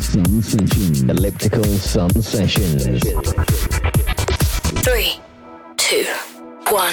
[0.00, 1.02] Sun Sessions.
[1.02, 3.02] Elliptical Sun Sessions.
[4.82, 5.20] Three,
[5.76, 6.04] two,
[6.70, 6.92] one.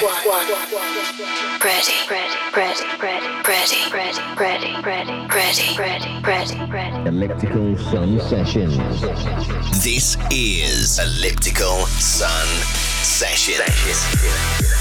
[1.63, 7.09] Ready, ready, ready, ready, ready, ready, ready, ready, ready, ready, ready, ready.
[7.09, 8.77] Elliptical Sun Sessions.
[9.83, 12.47] This is Elliptical Sun
[13.03, 14.74] Sessions.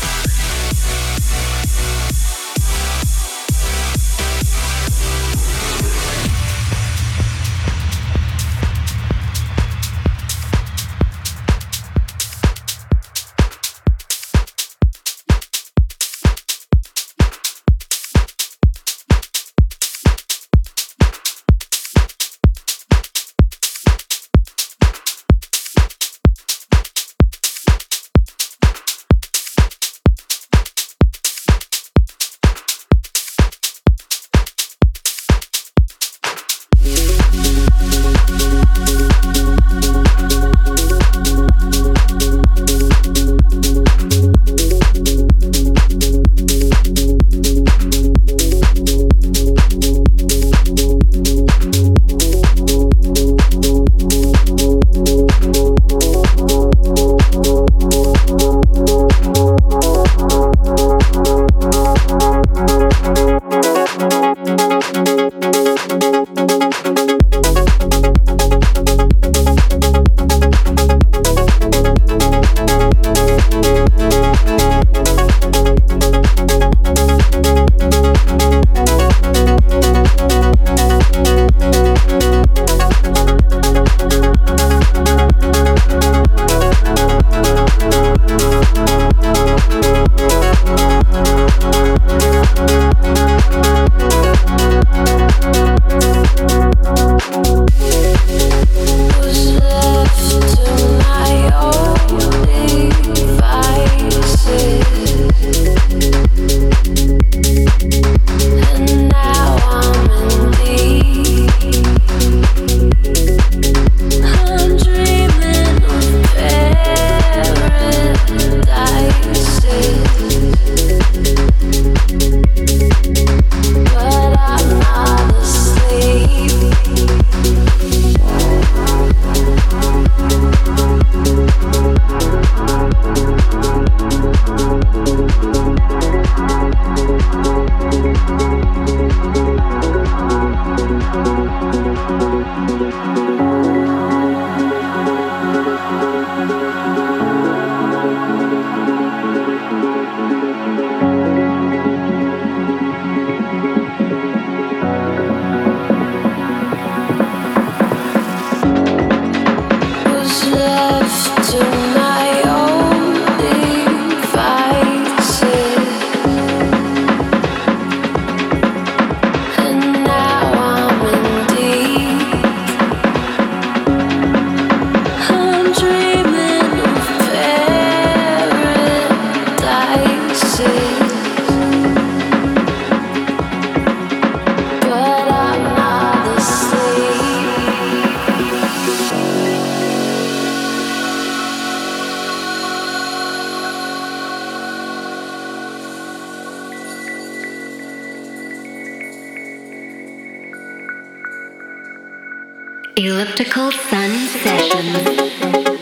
[202.97, 205.74] Elliptical Sun Sessions.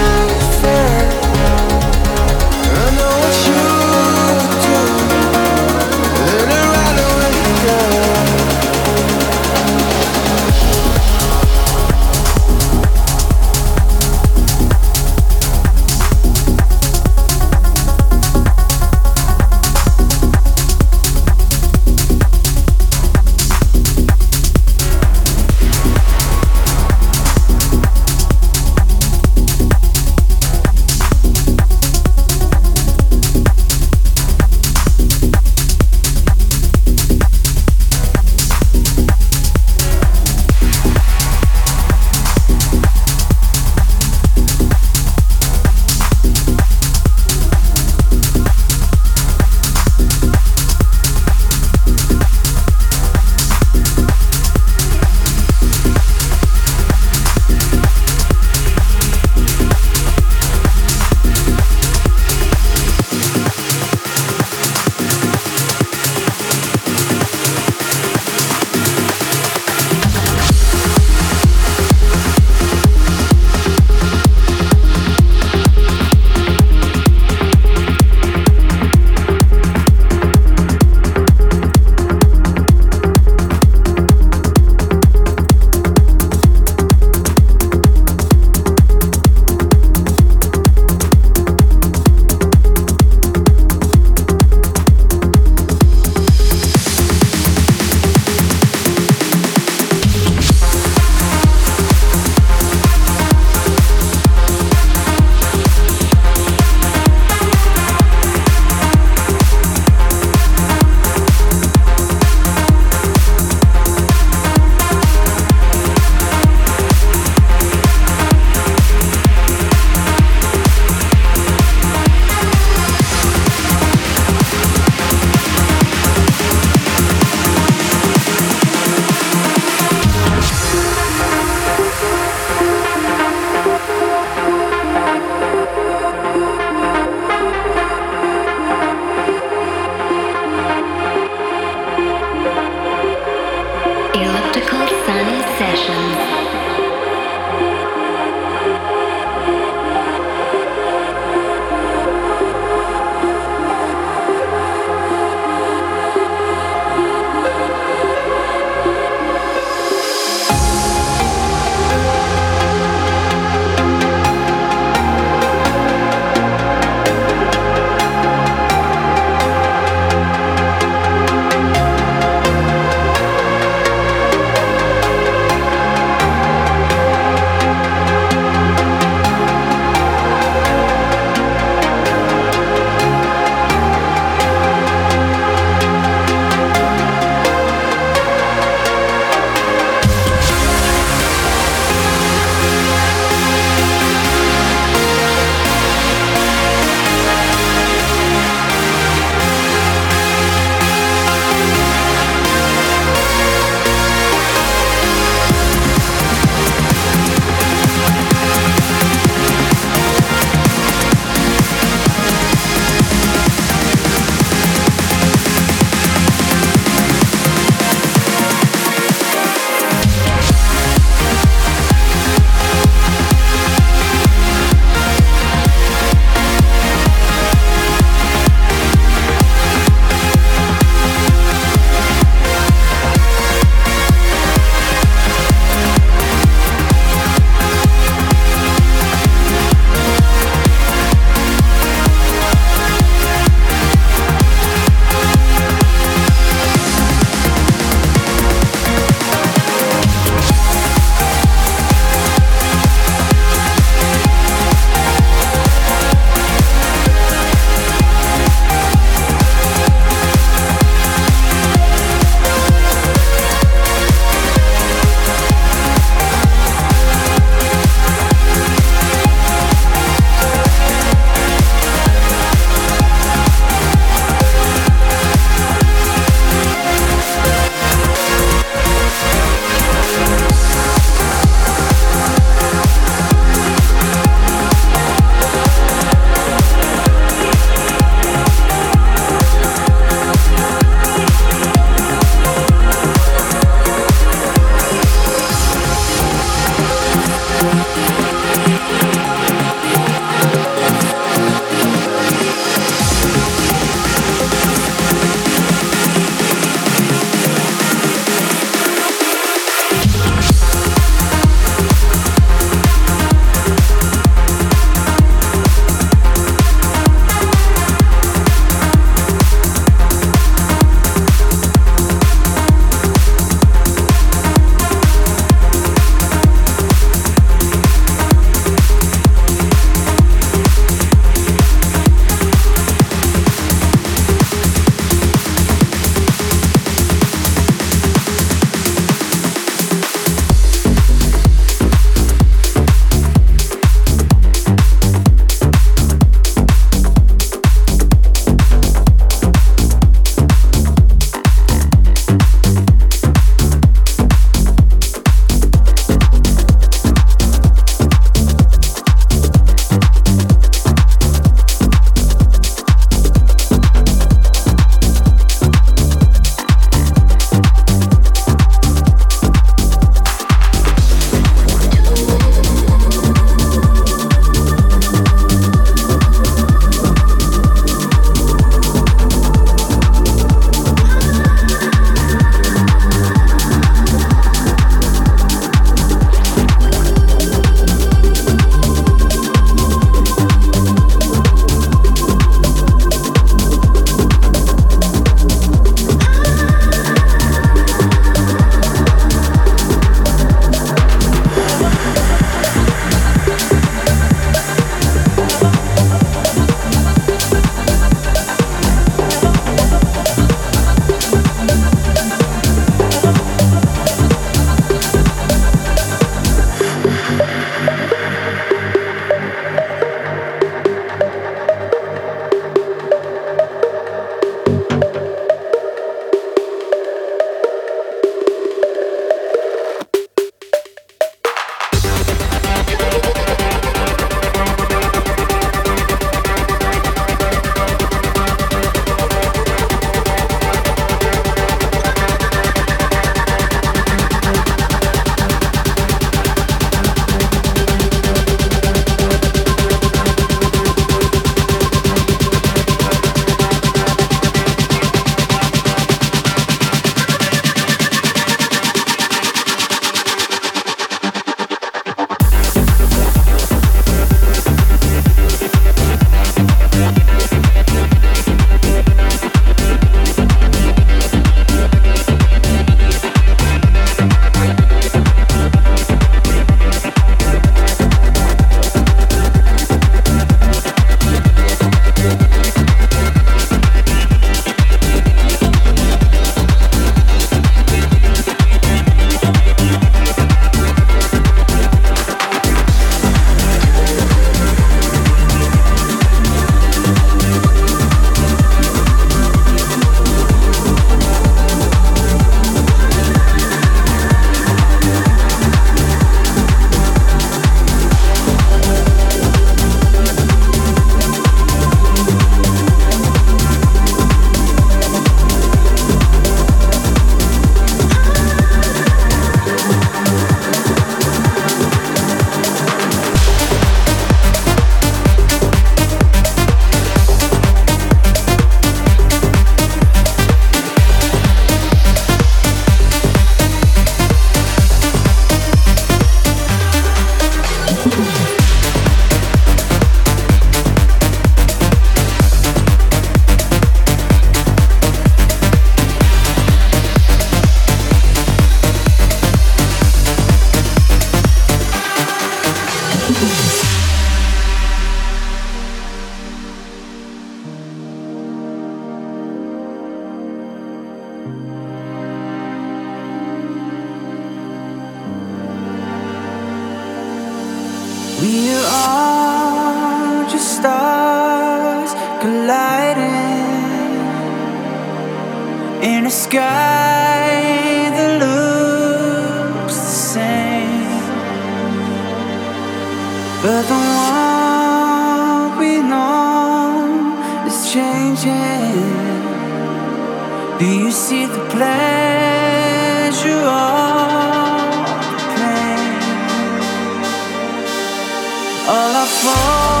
[598.91, 600.00] all I fall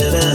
[0.00, 0.29] better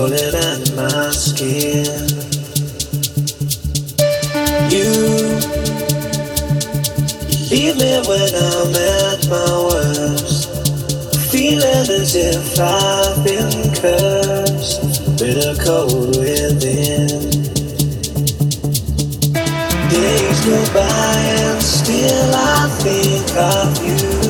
[0.00, 1.84] pulling at my skin.
[4.72, 4.88] You,
[7.28, 10.48] you leave me when I'm at my worst.
[11.30, 14.80] Feeling as if I've been cursed.
[15.18, 17.20] Bitter cold within.
[19.90, 24.29] Days go by and still I think of you.